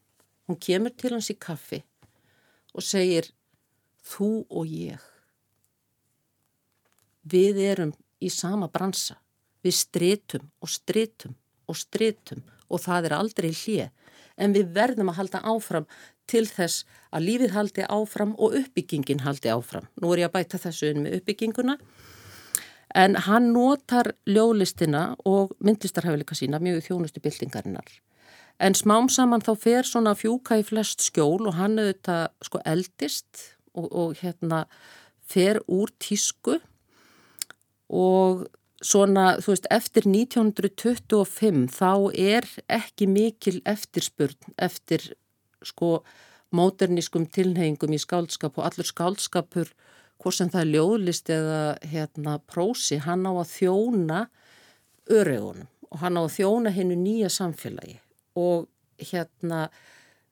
[0.50, 1.84] hún kemur til hans í kaffi
[2.74, 3.30] og segir
[4.04, 5.10] þú og ég
[7.24, 9.18] við erum í sama bransa.
[9.64, 11.36] Við strytum og strytum
[11.72, 13.92] og strytum og það er aldrei hlið.
[14.36, 15.86] En við verðum að halda áfram
[16.28, 19.88] til þess að lífið haldi áfram og uppbyggingin haldi áfram.
[20.02, 21.78] Nú er ég að bæta þessu inn með uppbygginguna.
[22.96, 27.88] En hann notar ljólistina og myndlistarhæfileika sína mjög þjónustu byltingarinnar.
[28.60, 33.42] en smám saman þá fer svona fjúka í flest skjól og hann auðvitað sko eldist
[33.74, 34.66] og, og hérna
[35.30, 36.60] fer úr tísku
[37.94, 38.46] og
[38.84, 45.14] svona, þú veist, eftir 1925 þá er ekki mikil eftirspurn eftir
[45.64, 46.02] sko
[46.54, 49.72] móternískum tilneyingum í skálskap og allur skálskapur
[50.22, 54.20] hvort sem það er ljóðlist eða hérna prósi, hann á að þjóna
[55.12, 57.98] öregunum og hann á að þjóna hennu nýja samfélagi
[58.40, 58.68] og
[59.02, 59.68] hérna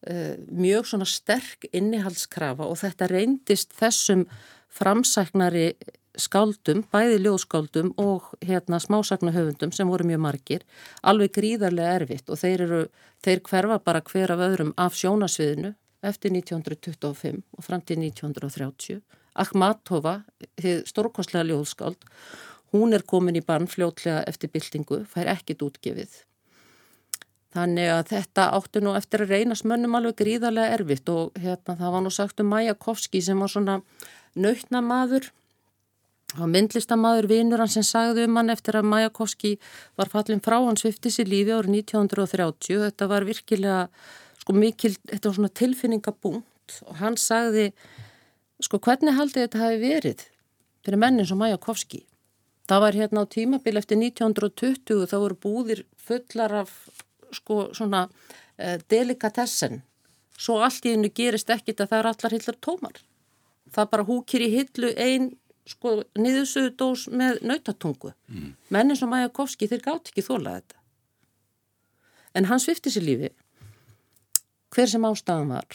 [0.01, 4.25] mjög svona sterk innihaldskrafa og þetta reyndist þessum
[4.71, 5.73] framsæknari
[6.19, 10.65] skáldum, bæði ljóðskáldum og hérna smásagnahöfundum sem voru mjög margir,
[11.03, 12.81] alveg gríðarlega erfitt og þeir eru,
[13.23, 19.01] þeir hverfa bara hver af öðrum af sjónasviðinu eftir 1925 og fram til 1930.
[19.39, 20.17] Akhmatova,
[20.89, 22.01] stórkostlega ljóðskáld,
[22.75, 26.17] hún er komin í barn fljótlega eftir byltingu, fær ekkit útgefið.
[27.51, 31.93] Þannig að þetta áttu nú eftir að reynast mönnum alveg gríðarlega erfitt og hérna það
[31.95, 33.81] var nú sagt um Majakovski sem var svona
[34.39, 35.27] nautnamaður
[36.37, 39.57] og myndlistamaður vinnur hann sem sagði um hann eftir að Majakovski
[39.99, 42.85] var fallin frá hans viftis í lífi árið 1930.
[42.85, 43.81] Þetta var virkilega
[44.39, 47.71] sko mikil, þetta var svona tilfinningabúnt og hann sagði
[48.63, 50.25] sko hvernig haldið þetta hafi verið
[50.85, 52.05] fyrir mennin sem Majakovski
[52.69, 56.73] það var hérna á tímabil eftir 1920 þá voru búðir fullar af
[57.35, 58.07] sko svona
[58.57, 59.81] eh, delikatessen
[60.37, 63.03] svo allt í hennu gerist ekkit að það er allar hillar tómar
[63.71, 65.31] það bara húkir í hillu einn
[65.69, 68.53] sko niðursuðu dós með nautatungu mm.
[68.73, 70.81] mennin sem Majakovski þeir gátt ekki þólað þetta
[72.35, 73.31] en hann svifti sér lífi
[74.71, 75.67] hver sem ástafan var.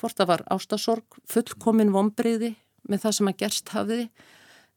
[0.00, 2.56] Hvort það var ástasorg, fullkomin vonbreyði
[2.90, 4.06] með það sem að gerst hafiði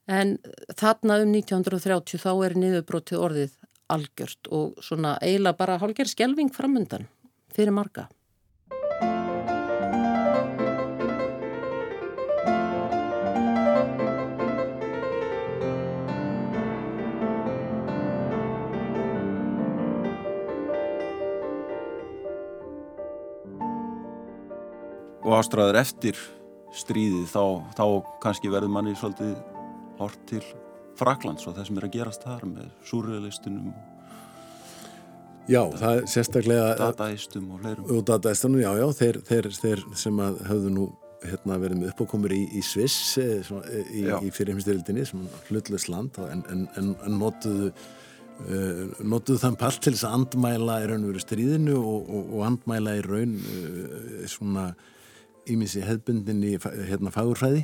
[0.06, 0.36] en
[0.78, 3.56] þarna um 1930 þá er niðurbrotið orðið
[3.92, 7.08] algjört og svona eiginlega bara hálfgerð skjelving framundan
[7.54, 8.08] fyrir marga.
[25.26, 26.18] og ástræður eftir
[26.76, 27.42] stríðið þá,
[27.74, 27.84] þá
[28.22, 29.34] kannski verður manni svolítið
[29.98, 30.44] hort til
[30.96, 33.74] Fraklands og það sem er að gerast þar með súrrealistunum
[35.46, 37.90] Já, það er sérstaklega Dataistum og fleirum.
[37.94, 40.86] Og dataistunum, já, já, þeir, þeir, þeir sem að höfðu nú
[41.26, 45.90] hérna, verið með uppákomur í, í Sviss eh, svona, eh, í, í fyrirheimstyrildinni sem hlutlust
[45.92, 47.72] land en, en, en, en notuðu
[48.36, 52.26] Uh, notuðu þann pall til þess að andmæla í raun og veru stríðinu og, og,
[52.36, 54.66] og andmæla í raun uh, svona
[55.48, 57.62] ímissi hefbundin í hérna fagurfræði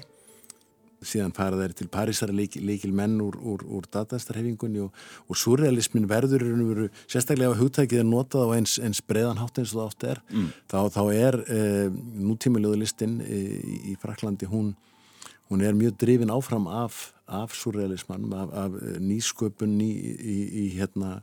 [1.07, 4.93] síðan fara þeir til Parísar líkil, líkil menn úr, úr, úr datastarhefingunni og,
[5.29, 9.81] og surrealismin verður veru, sérstaklega á hugtækið er notað á eins, eins breðanhátt eins og
[9.81, 10.49] það oft er mm.
[10.73, 11.61] þá, þá er e,
[12.29, 14.73] nútímiðluðlistin e, í, í Fraklandi hún,
[15.51, 19.93] hún er mjög drifin áfram af, af surrealisman af, af nýsköpun í,
[20.37, 21.19] í, í hérna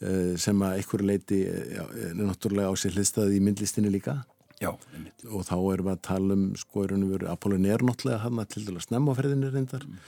[0.00, 4.20] e, sem að einhverju leiti já, er náttúrulega á sér hlistaði í myndlistinni líka
[4.56, 8.22] Já, og þá erum við að tala um sko er hann verið Apollon er náttúrulega
[8.22, 9.84] hann að til dæla snemmaferðinni reyndar.
[9.84, 9.98] Mm.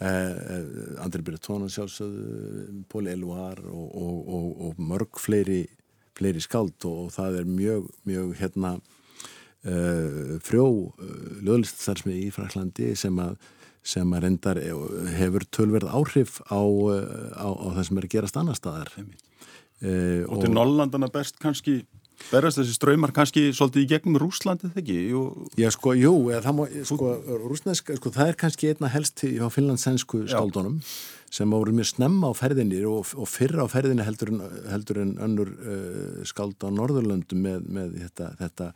[0.00, 5.66] eh, eh, Andri Byrjatónan sjálfsögðu Póli Eluar og, og, og, og mörg fleiri,
[6.16, 8.78] fleiri skáld og það er mjög, mjög hérna
[9.68, 10.66] eh, frjó
[10.96, 13.36] eh, löðlistarsmið í Fraklandi sem að
[13.88, 14.58] sem að reyndar
[15.16, 18.92] hefur tölverð áhrif á, eh, á, á það sem er að gerast annar staðar.
[19.78, 21.80] Eh, og til Nólandana best kannski
[22.28, 24.96] Verðast þessi ströymar kannski svolítið í gegnum Rúslandið þegar ekki?
[25.12, 25.22] Jú...
[25.60, 27.12] Já sko, jú, það, má, sko,
[27.44, 30.80] rúsneska, sko, það er kannski einna helst á finlandsensku skáldunum
[31.32, 35.14] sem voru mjög snemma á ferðinni og, og fyrra á ferðinni heldur en, heldur en
[35.24, 38.70] önnur uh, skáld á Norðurlöndum með, með þetta, þetta,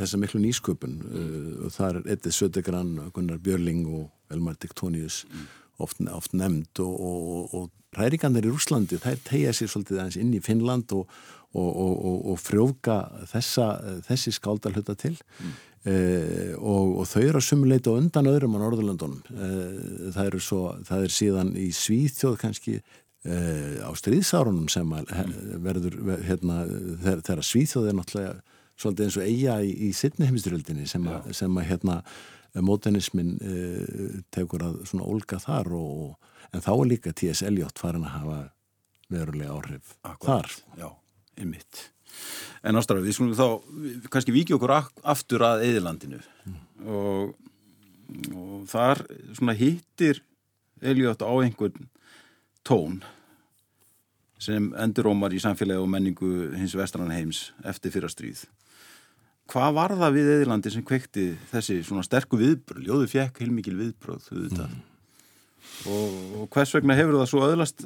[0.00, 5.48] þessa miklu nýsköpun uh, og það er Edith Södegran, Gunnar Björling og Elmar Diktónius mm.
[5.82, 10.34] Oft, oft nefnd og, og, og ræringarnir í Rúslandi, þær tegja sér svolítið aðeins inn
[10.36, 11.10] í Finnland og
[11.50, 13.66] og, og, og frjóka þessa,
[14.06, 15.16] þessi skáldalhuta til.
[15.40, 15.54] Mm.
[15.90, 21.06] eh, og, og þau eru að sumuleita undan öðrum á Norðurlandunum eh, það, svo, það
[21.06, 24.94] er síðan í Svíþjóð kannski eh, á stríðsárunum sem
[25.64, 26.62] verður hérna,
[27.02, 28.36] þegar Svíþjóð er náttúrulega
[28.80, 32.02] svolítið eins og eiga í, í sittni heimisturöldinni sem, sem að hérna
[32.66, 36.16] mótenismin eh, tekur að svona olga þar og
[36.50, 37.44] en þá er líka T.S.
[37.46, 38.40] Eliot farin að hafa
[39.10, 40.80] verulega áhrif Akkurat, þar.
[40.80, 40.88] Já
[41.40, 41.84] einmitt.
[42.66, 46.58] En ástæður, við skulum þá kannski viki okkur aftur að Eðilandinu mm.
[46.90, 47.32] og,
[48.34, 49.04] og þar
[49.38, 50.20] svona hittir
[50.80, 51.88] Elliot á einhvern
[52.66, 53.00] tón
[54.40, 58.46] sem endurómar í samfélagi og menningu hins vestrann heims eftir fyrra stríð.
[59.50, 62.84] Hvað var það við Eðilandi sem kveikti þessi svona sterku viðbröð?
[62.86, 64.28] Ljóðu fjekk heilmikil viðbröð.
[64.36, 64.78] Mm.
[65.90, 67.84] Og, og hvers vegna hefur það svo öðlast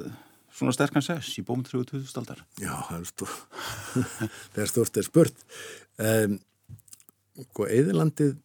[0.55, 2.43] svona sterkan sess í bómtrögu 2000 aldar?
[2.61, 3.61] Já, það er stórt.
[4.53, 5.45] það er stórt, það er spurt.
[6.05, 6.35] Um,
[7.47, 8.35] og Eðilandið,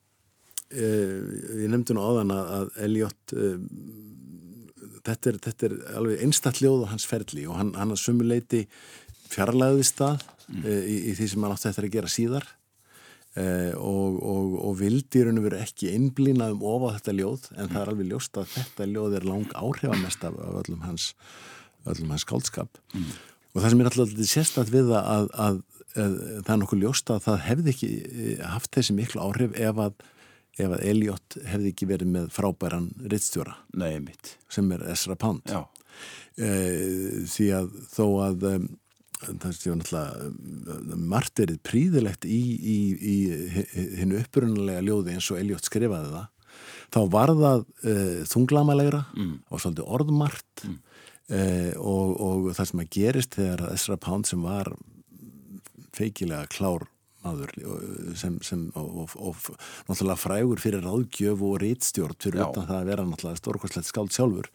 [0.74, 1.18] uh,
[1.60, 3.66] ég nefndi nú áðan að Elliot, um,
[5.04, 8.64] þetta, er, þetta er alveg einstaklega ljóð á hans ferli og hann, hann að sumuleiti
[9.30, 10.64] fjarlæðist það mm.
[10.64, 12.48] uh, í, í því sem hann átti þetta að gera síðar
[13.38, 17.68] Eh, og, og, og vildi raun og veru ekki einblýnað um ofa þetta ljóð en
[17.70, 21.12] það er alveg ljóst að þetta ljóð er lang áhrifamest af, af öllum hans
[21.86, 22.80] öllum hans skáldskap.
[22.90, 23.12] Mm.
[23.54, 25.60] og það sem er alltaf sérstat við að, að, að,
[25.94, 29.84] að það er nokkuð ljóst að það hefði ekki eh, haft þessi miklu áhrif ef
[29.86, 30.02] að
[30.58, 33.54] ef að Elliot hefði ekki verið með frábæran rittstjóra
[34.50, 35.46] sem er Ezra Pound.
[36.34, 36.50] E,
[37.30, 38.46] því að þó að
[39.20, 43.16] það séu náttúrulega margt erið príðilegt í, í, í
[44.00, 46.28] hennu upprunalega ljóði eins og Elliot skrifaði það
[46.90, 49.34] þá var það uh, þunglamalegra mm.
[49.48, 50.78] og svolítið orðmart mm.
[51.34, 54.72] uh, og, og það sem að gerist þegar Ezra Pound sem var
[55.96, 56.88] feikilega klár
[57.20, 57.52] maður
[58.16, 62.88] sem, sem og, og, og náttúrulega frægur fyrir ráðgjöf og rítstjórn fyrir utan það að
[62.88, 64.48] vera náttúrulega stórkvæmslegt skáld sjálfur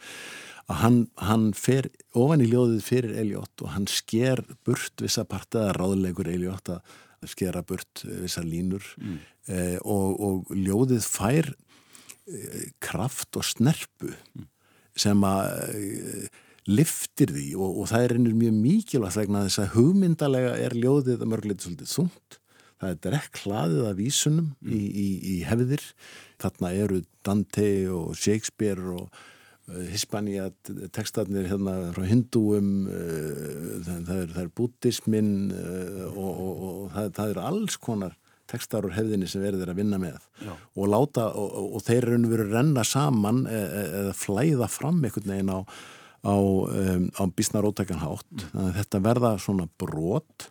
[0.72, 5.76] að hann, hann fer ofan í ljóðið fyrir Eliott og hann sker burt vissa partiða
[5.78, 6.96] ráðlegur Eliott að
[7.30, 9.20] skera burt vissa línur mm.
[9.50, 14.48] eh, og, og ljóðið fær eh, kraft og snerpu mm.
[15.06, 19.78] sem að eh, liftir því og, og það er einnig mjög mikilvægt vegna þess að
[19.78, 22.40] hugmyndalega er ljóðið að mörgleita svolítið þungt
[22.82, 24.74] það er drekk hlaðið af vísunum mm.
[24.74, 25.88] í, í, í hefðir
[26.42, 29.34] þarna eru Dante og Shakespeare og Eh,
[29.66, 30.52] Hispania
[30.94, 37.34] tekstarnir hérna frá hindúum uh, það, er, er bútismin eh, og, og, og það, það
[37.34, 38.14] er alls konar
[38.46, 40.20] tekstar úr hefðinni sem verður að vinna með.
[40.46, 40.54] Já.
[40.54, 45.02] og láta og, og þeir eru verið að renna saman e, e, eða flæða fram
[45.02, 45.60] einhvern veginn á
[46.26, 48.70] á, um, á bísnaróttakanhátt mm.
[48.80, 50.48] þetta verða svona brot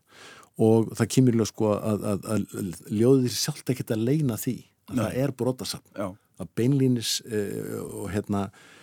[0.62, 4.58] og það kemur ljóð sko að, að, að ljóðir sjálf ekki að leina því
[4.90, 8.73] það er brotasamt að beinlínis uh, og hérna Eh,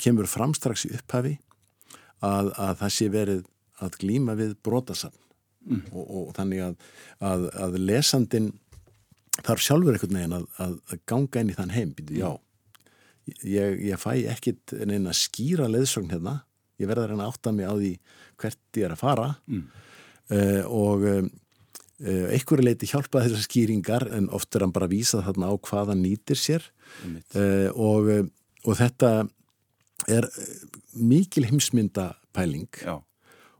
[0.00, 1.34] kemur fram strax í upphafi
[2.24, 3.44] að, að það sé verið
[3.84, 5.22] að glýma við brotasafn.
[5.66, 5.80] Mm.
[5.90, 6.74] og, og þannig að,
[7.26, 8.52] að, að lesandin
[9.42, 10.76] þarf sjálfur einhvern veginn að
[11.10, 12.28] ganga inn í þann heim, býtu, já
[13.42, 16.38] ég, ég fæ ekkit neina skýra leðsögn hérna,
[16.80, 17.92] ég verða að reyna að átta mig á því
[18.42, 19.28] hvert ég er að fara.
[19.50, 19.66] Mm.
[20.30, 21.26] uh, og uh,
[22.06, 25.94] einhverju leiti hjálpa þessar skýringar en oft er hann bara að vísa þarna á hvað
[25.94, 26.66] hann nýtir sér.
[27.34, 28.12] Uh, og,
[28.64, 29.12] og þetta
[30.04, 30.54] er eh,
[30.92, 33.00] mikil heimsmyndapæling Já.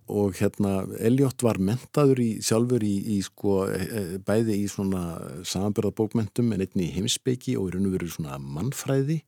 [0.06, 5.18] og hérna Elliot var mentaður í, sjálfur í, í sko, eh, eh, bæði í svona
[5.48, 9.22] samanbyrðabókmentum en einni í heimsbyggi og í raun og veru svona mannfræði.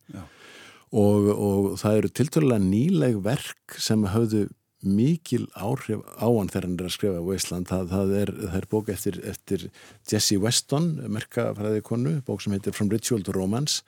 [0.89, 4.47] Og, og það eru tilturlega nýleg verk sem hafðu
[4.81, 8.69] mikil áhrif á hann þegar hann er að skrifa Wasteland, það, það, er, það er
[8.71, 9.67] bók eftir, eftir
[10.09, 13.83] Jessie Weston merkafræði konu, bók sem heitir From Ritual to Romance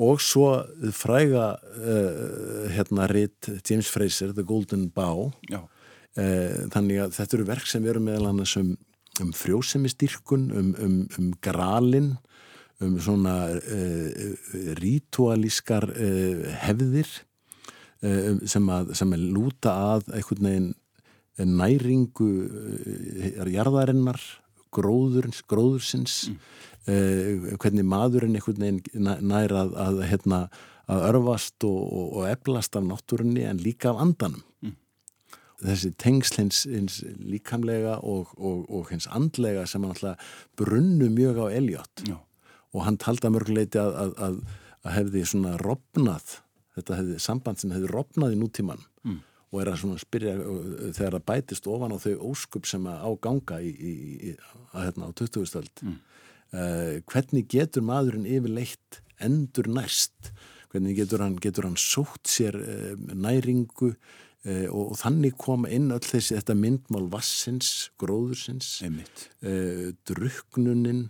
[0.00, 0.48] og svo
[0.96, 5.66] fræga uh, hérna ritt James Fraser, The Golden Bow uh,
[6.72, 8.74] þannig að þetta eru verk sem veru meðal annars um,
[9.20, 12.14] um frjósemistyrkun, um, um, um gralin
[12.80, 14.30] um svona uh,
[14.80, 15.90] ritualískar
[16.62, 17.10] hefðir
[18.00, 20.70] sem að, sem að lúta að einhvern veginn
[21.60, 22.28] næringu
[23.52, 24.22] jarðarinnar
[24.72, 26.14] gróðurins, gróðursins.
[26.30, 26.38] Mm
[26.90, 30.40] hvernig maðurinn einhvern veginn nær að, að, hérna,
[30.90, 34.42] að örfast og, og, og eflast af náttúrunni en líka af andanum.
[34.64, 34.76] Mm.
[35.60, 41.46] Þessi tengsl hins, hins líkamlega og, og hins andlega sem hann alltaf brunnu mjög á
[41.52, 42.16] Elliot Já.
[42.72, 44.38] og hann talda mörguleiti að, að
[44.96, 46.38] hefði svona robnað,
[46.78, 50.32] þetta hefði samband sem hefði robnað í nútíman mm og er að svona spyrja
[50.94, 53.94] þegar það bætist ofan á þau óskup sem að áganga í, í,
[54.30, 54.34] í,
[54.70, 55.96] að, hérna, á 2000-öld mm
[56.54, 60.32] uh, hvernig getur maðurinn yfirleitt endur næst?
[60.70, 65.90] Hvernig getur hann, getur hann sótt sér uh, næringu uh, og, og þannig koma inn
[65.94, 68.78] öll þessi þetta myndmál vassins, gróðursins
[70.08, 71.08] druknunin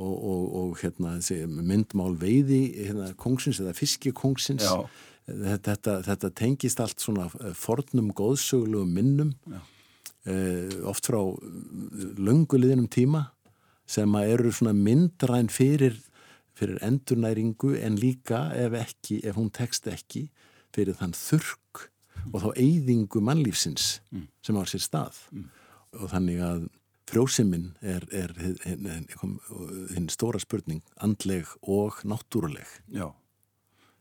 [0.00, 1.18] og, og, og hérna,
[1.60, 4.64] myndmál veiði hérna, kongsins eða fiskikóngsins
[5.26, 9.34] þetta, þetta, þetta tengist allt svona fornum góðsögulegu minnum
[10.88, 11.20] oft frá
[12.20, 13.26] lönguliðinum tíma
[13.90, 15.96] sem eru svona myndræn fyrir,
[16.54, 20.28] fyrir endurnæringu en líka ef ekki, ef hún tekst ekki
[20.74, 21.86] fyrir þann þurrk
[22.30, 24.26] og þá eyðingu mannlífsins mm.
[24.44, 25.48] sem var sér stað mm.
[25.98, 26.68] og þannig að
[27.10, 28.34] frjósiminn er, er
[29.94, 33.08] hinn stóra spurning andleg og náttúruleg Já.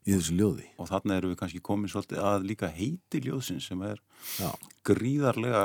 [0.05, 3.81] í þessu ljóði og þannig erum við kannski komin svolítið að líka heiti ljóðsins sem
[3.87, 4.03] er
[4.37, 4.51] Já.
[4.85, 5.63] gríðarlega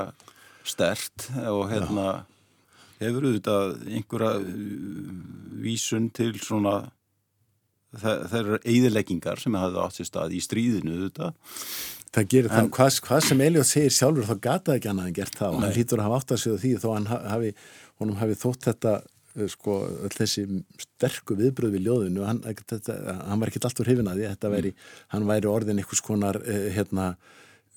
[0.65, 2.15] stert og hérna Já.
[3.01, 5.15] Hefur auðvitað einhverja uh,
[5.65, 6.77] vísun til svona
[7.95, 11.35] þeirra eðileggingar sem hefði átt sér stað í stríðinu auðvitað?
[12.15, 15.35] Það gerir það, hvað, hvað sem Elliot segir sjálfur þá gata ekki annað en gert
[15.35, 15.55] það.
[15.55, 17.49] Og hann hlýtur að hafa átt að segja því þó hann hafi,
[18.01, 19.79] honum hafi þótt þetta eh, sko,
[20.15, 20.45] þessi
[20.85, 22.95] sterku viðbröð við ljóðinu, hann, þetta,
[23.27, 24.71] hann var ekki alltaf hrifin að því, þetta væri
[25.15, 27.09] hann væri orðin einhvers konar eh, hérna,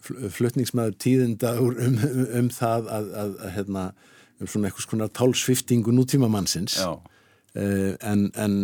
[0.07, 3.89] flutningsmaður tíðinda um, um, um það að, að, að hérna,
[4.47, 7.01] svona einhvers konar tálsviftingu nútíma mannsins uh,
[7.57, 8.61] en en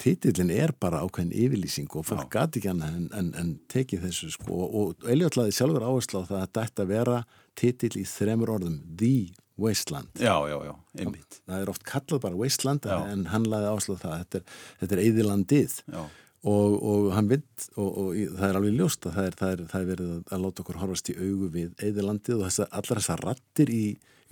[0.00, 4.32] títillin er bara ákveðin yfirlýsing og fólk gati ekki annað en, en, en tekið þessu
[4.34, 4.66] sko.
[4.66, 7.20] Og Elliotlaði sjálfur áherslu á það að þetta að vera
[7.58, 9.14] títill í þremur orðum The
[9.60, 10.10] Wasteland.
[10.18, 11.38] Já, já, já, einmitt.
[11.46, 12.96] Það er oft kallað bara Wasteland já.
[13.12, 17.68] en hann laði áherslu á það þetta er, þetta er eðilandið og, og hann vind
[17.76, 20.42] og, og það er alveg ljóst að það er, það er, það er verið að
[20.44, 23.84] láta okkur horfast í augu við eðilandið og þess að allar þessar rattir í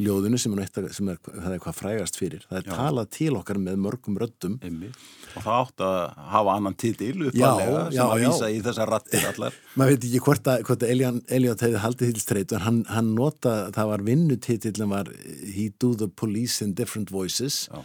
[0.03, 2.44] ljóðinu sem er, sem er, er hvað frægast fyrir.
[2.48, 2.72] Það er Já.
[2.76, 4.57] talað til okkar með mörgum röddum.
[4.64, 4.90] Einmi.
[5.32, 5.98] Og það átt að
[6.32, 9.59] hafa annan títil uppalega sem að vísa í þessa rattir allar.
[9.80, 10.94] Maður veit ekki hvort að, hvort að
[11.38, 15.94] Elliot hefði haldið til streyt en hann, hann nota, það var vinnutítillin var He do
[15.98, 17.80] the police in different voices Já.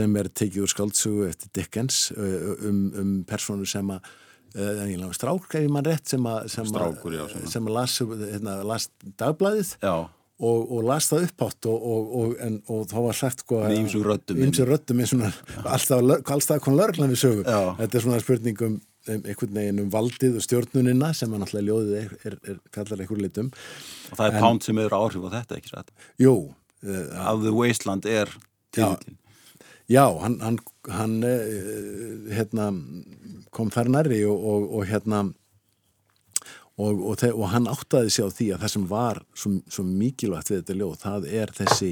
[0.00, 4.12] sem er tekið úr skaldsugu eftir Dickens um, um personu sem að
[4.54, 8.86] strák, ef mann rétt sem að las, hérna, las
[9.18, 9.96] dagblæðið Já
[10.42, 11.84] og, og las það upphátt og,
[12.20, 15.30] og, en, og þá var sagt að ímsu svona,
[15.62, 16.02] alltaf,
[16.34, 17.44] alltaf kon lörglan við sögu.
[17.46, 17.74] Já.
[17.78, 21.98] þetta er svona spurningum um, einhvern veginn um valdið og stjórnunina sem að náttúrulega ljóðið
[22.00, 23.52] er, er, er kallar einhver litum.
[24.10, 25.94] Og það er en, Pound sem eru áhrif á þetta ekki satt?
[26.22, 28.32] Jú uh, Of the Wasteland er
[28.74, 29.20] tíðin
[29.84, 30.58] Já, hann, hann,
[30.88, 32.70] hann uh, hérna,
[33.52, 35.26] kom þar nærri og hérna
[36.76, 40.50] og, og, og hann áttaði sig á því að það sem var svo, svo mikilvægt
[40.50, 41.90] við þetta ljóð, það er þessi,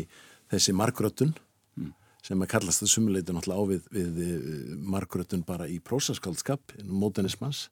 [0.50, 1.34] þessi margrötun
[1.78, 1.92] mm.
[2.26, 7.68] sem að kallast það sumuleitur náttúrulega á við, við eh, margrötun bara í prósaskaldskap, mótenismans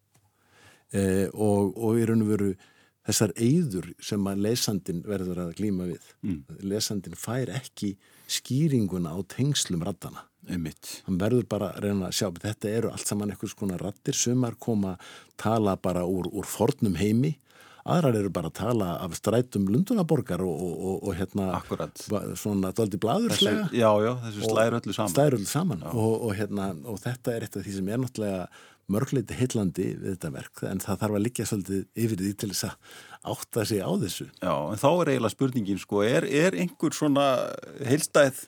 [0.95, 2.53] eh, og, og í raun og veru
[3.09, 6.09] þessar eyður sem að lesandin verður að glýma við.
[6.27, 6.43] Mm.
[6.69, 7.95] Lesandin fær ekki
[8.31, 11.03] skýringuna á tengslum rattana Einmitt.
[11.07, 14.55] hann verður bara að reyna að sjá þetta eru allt saman eitthvað svona rattir sumar
[14.59, 14.97] koma
[15.37, 17.35] tala bara úr, úr fornum heimi
[17.91, 22.03] aðrar eru bara að tala af strætum lundunaborgar og, og, og, og hérna Akkurat.
[22.39, 25.85] svona daldi bladurslega Já, já, þessu slæru öllu saman, slæru öllu saman.
[25.93, 26.71] og hérna,
[27.05, 28.45] þetta er eitt af því sem er náttúrulega
[28.91, 32.69] mörgleiti heillandi við þetta verk en það þarf að liggja svolítið yfir því til þess
[32.69, 32.95] að
[33.35, 37.27] átta sig á þessu Já, en þá er eiginlega spurningin sko, er, er einhver svona
[37.87, 38.47] heilstæð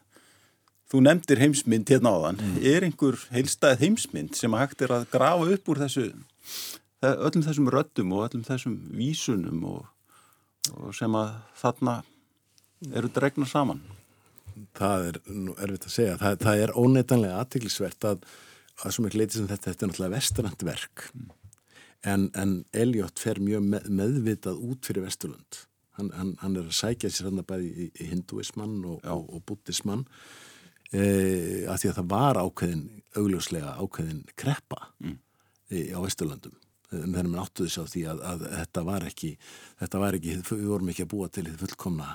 [0.92, 2.36] Þú nefndir heimsmynd hérna áðan.
[2.36, 2.56] Mm.
[2.68, 6.02] Er einhver heilstæð heimsmynd sem að hægt er að grafa upp úr þessu,
[7.08, 9.86] öllum þessum röddum og öllum þessum vísunum og,
[10.74, 11.30] og sem að
[11.62, 11.94] þarna
[12.92, 13.80] eru dregna saman?
[14.76, 16.18] Það er nú erfitt að segja.
[16.20, 18.28] Það, það er óneitanlega aðtiklisvert að
[18.82, 21.28] að svo miklu leiti sem þetta, þetta er náttúrulega vesturland verk mm.
[22.12, 22.54] en, en
[22.84, 25.60] Elliot fer mjög með, meðvitað út fyrir vesturland.
[25.98, 29.26] Hann, hann, hann er að sækja sér hann að bæði í, í hinduismann og, og,
[29.36, 30.06] og buddhismann
[30.88, 31.02] e,
[31.68, 32.84] að því að það var ákveðin
[33.20, 35.16] augljóslega ákveðin kreppa mm.
[35.68, 36.56] e, á Vesturlandum
[36.92, 39.30] en þegar maður áttuði sá því að, að þetta var ekki
[39.80, 42.08] þetta var ekki, við vorum ekki að búa til fullkomna,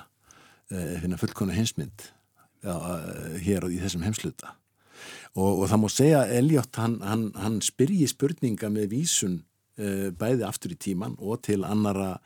[0.70, 2.08] e, fullkomna hinsmynd
[2.62, 2.74] já,
[3.46, 4.54] hér í þessum heimsluta
[5.36, 9.40] og, og það má segja Elliot hann, hann, hann spyrji spurninga með vísun
[9.78, 12.16] e, bæði aftur í tíman og til annara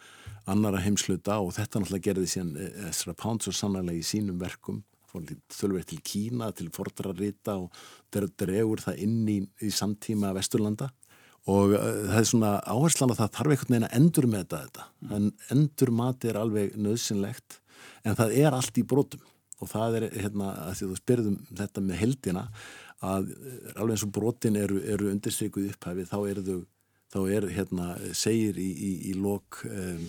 [0.51, 4.83] annara heimsluta og þetta náttúrulega gerði síðan Ezra Pound svo sannarlega í sínum verkum.
[5.13, 7.75] Þölverið til Kína, til fordrarrita og
[8.11, 10.89] dregur það inn í, í samtíma Vesturlanda.
[11.53, 14.87] Og uh, það er svona áherslan að það þarf einhvern veginn að endur með þetta.
[15.19, 17.59] En endur mati er alveg nöðsynlegt
[18.07, 19.32] en það er allt í brotum
[19.63, 22.45] og það er hérna að því þú spyrðum þetta með heldina
[23.03, 26.61] að eh, alveg eins og brotin eru, eru undirstrykuð upphæfi þá er þau
[27.13, 30.07] þá er hérna segir í, í, í lok um,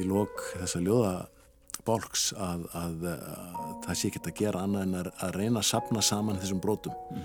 [0.00, 1.14] í lok þessa ljóða
[1.86, 5.68] bálks að, að, að það sé ekki að gera annað en að, að reyna að
[5.70, 7.24] sapna saman þessum brotum mm.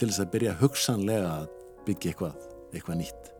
[0.00, 1.50] til þess að byrja hugsanlega að
[1.86, 3.30] byggja eitthvað, eitthvað nýtt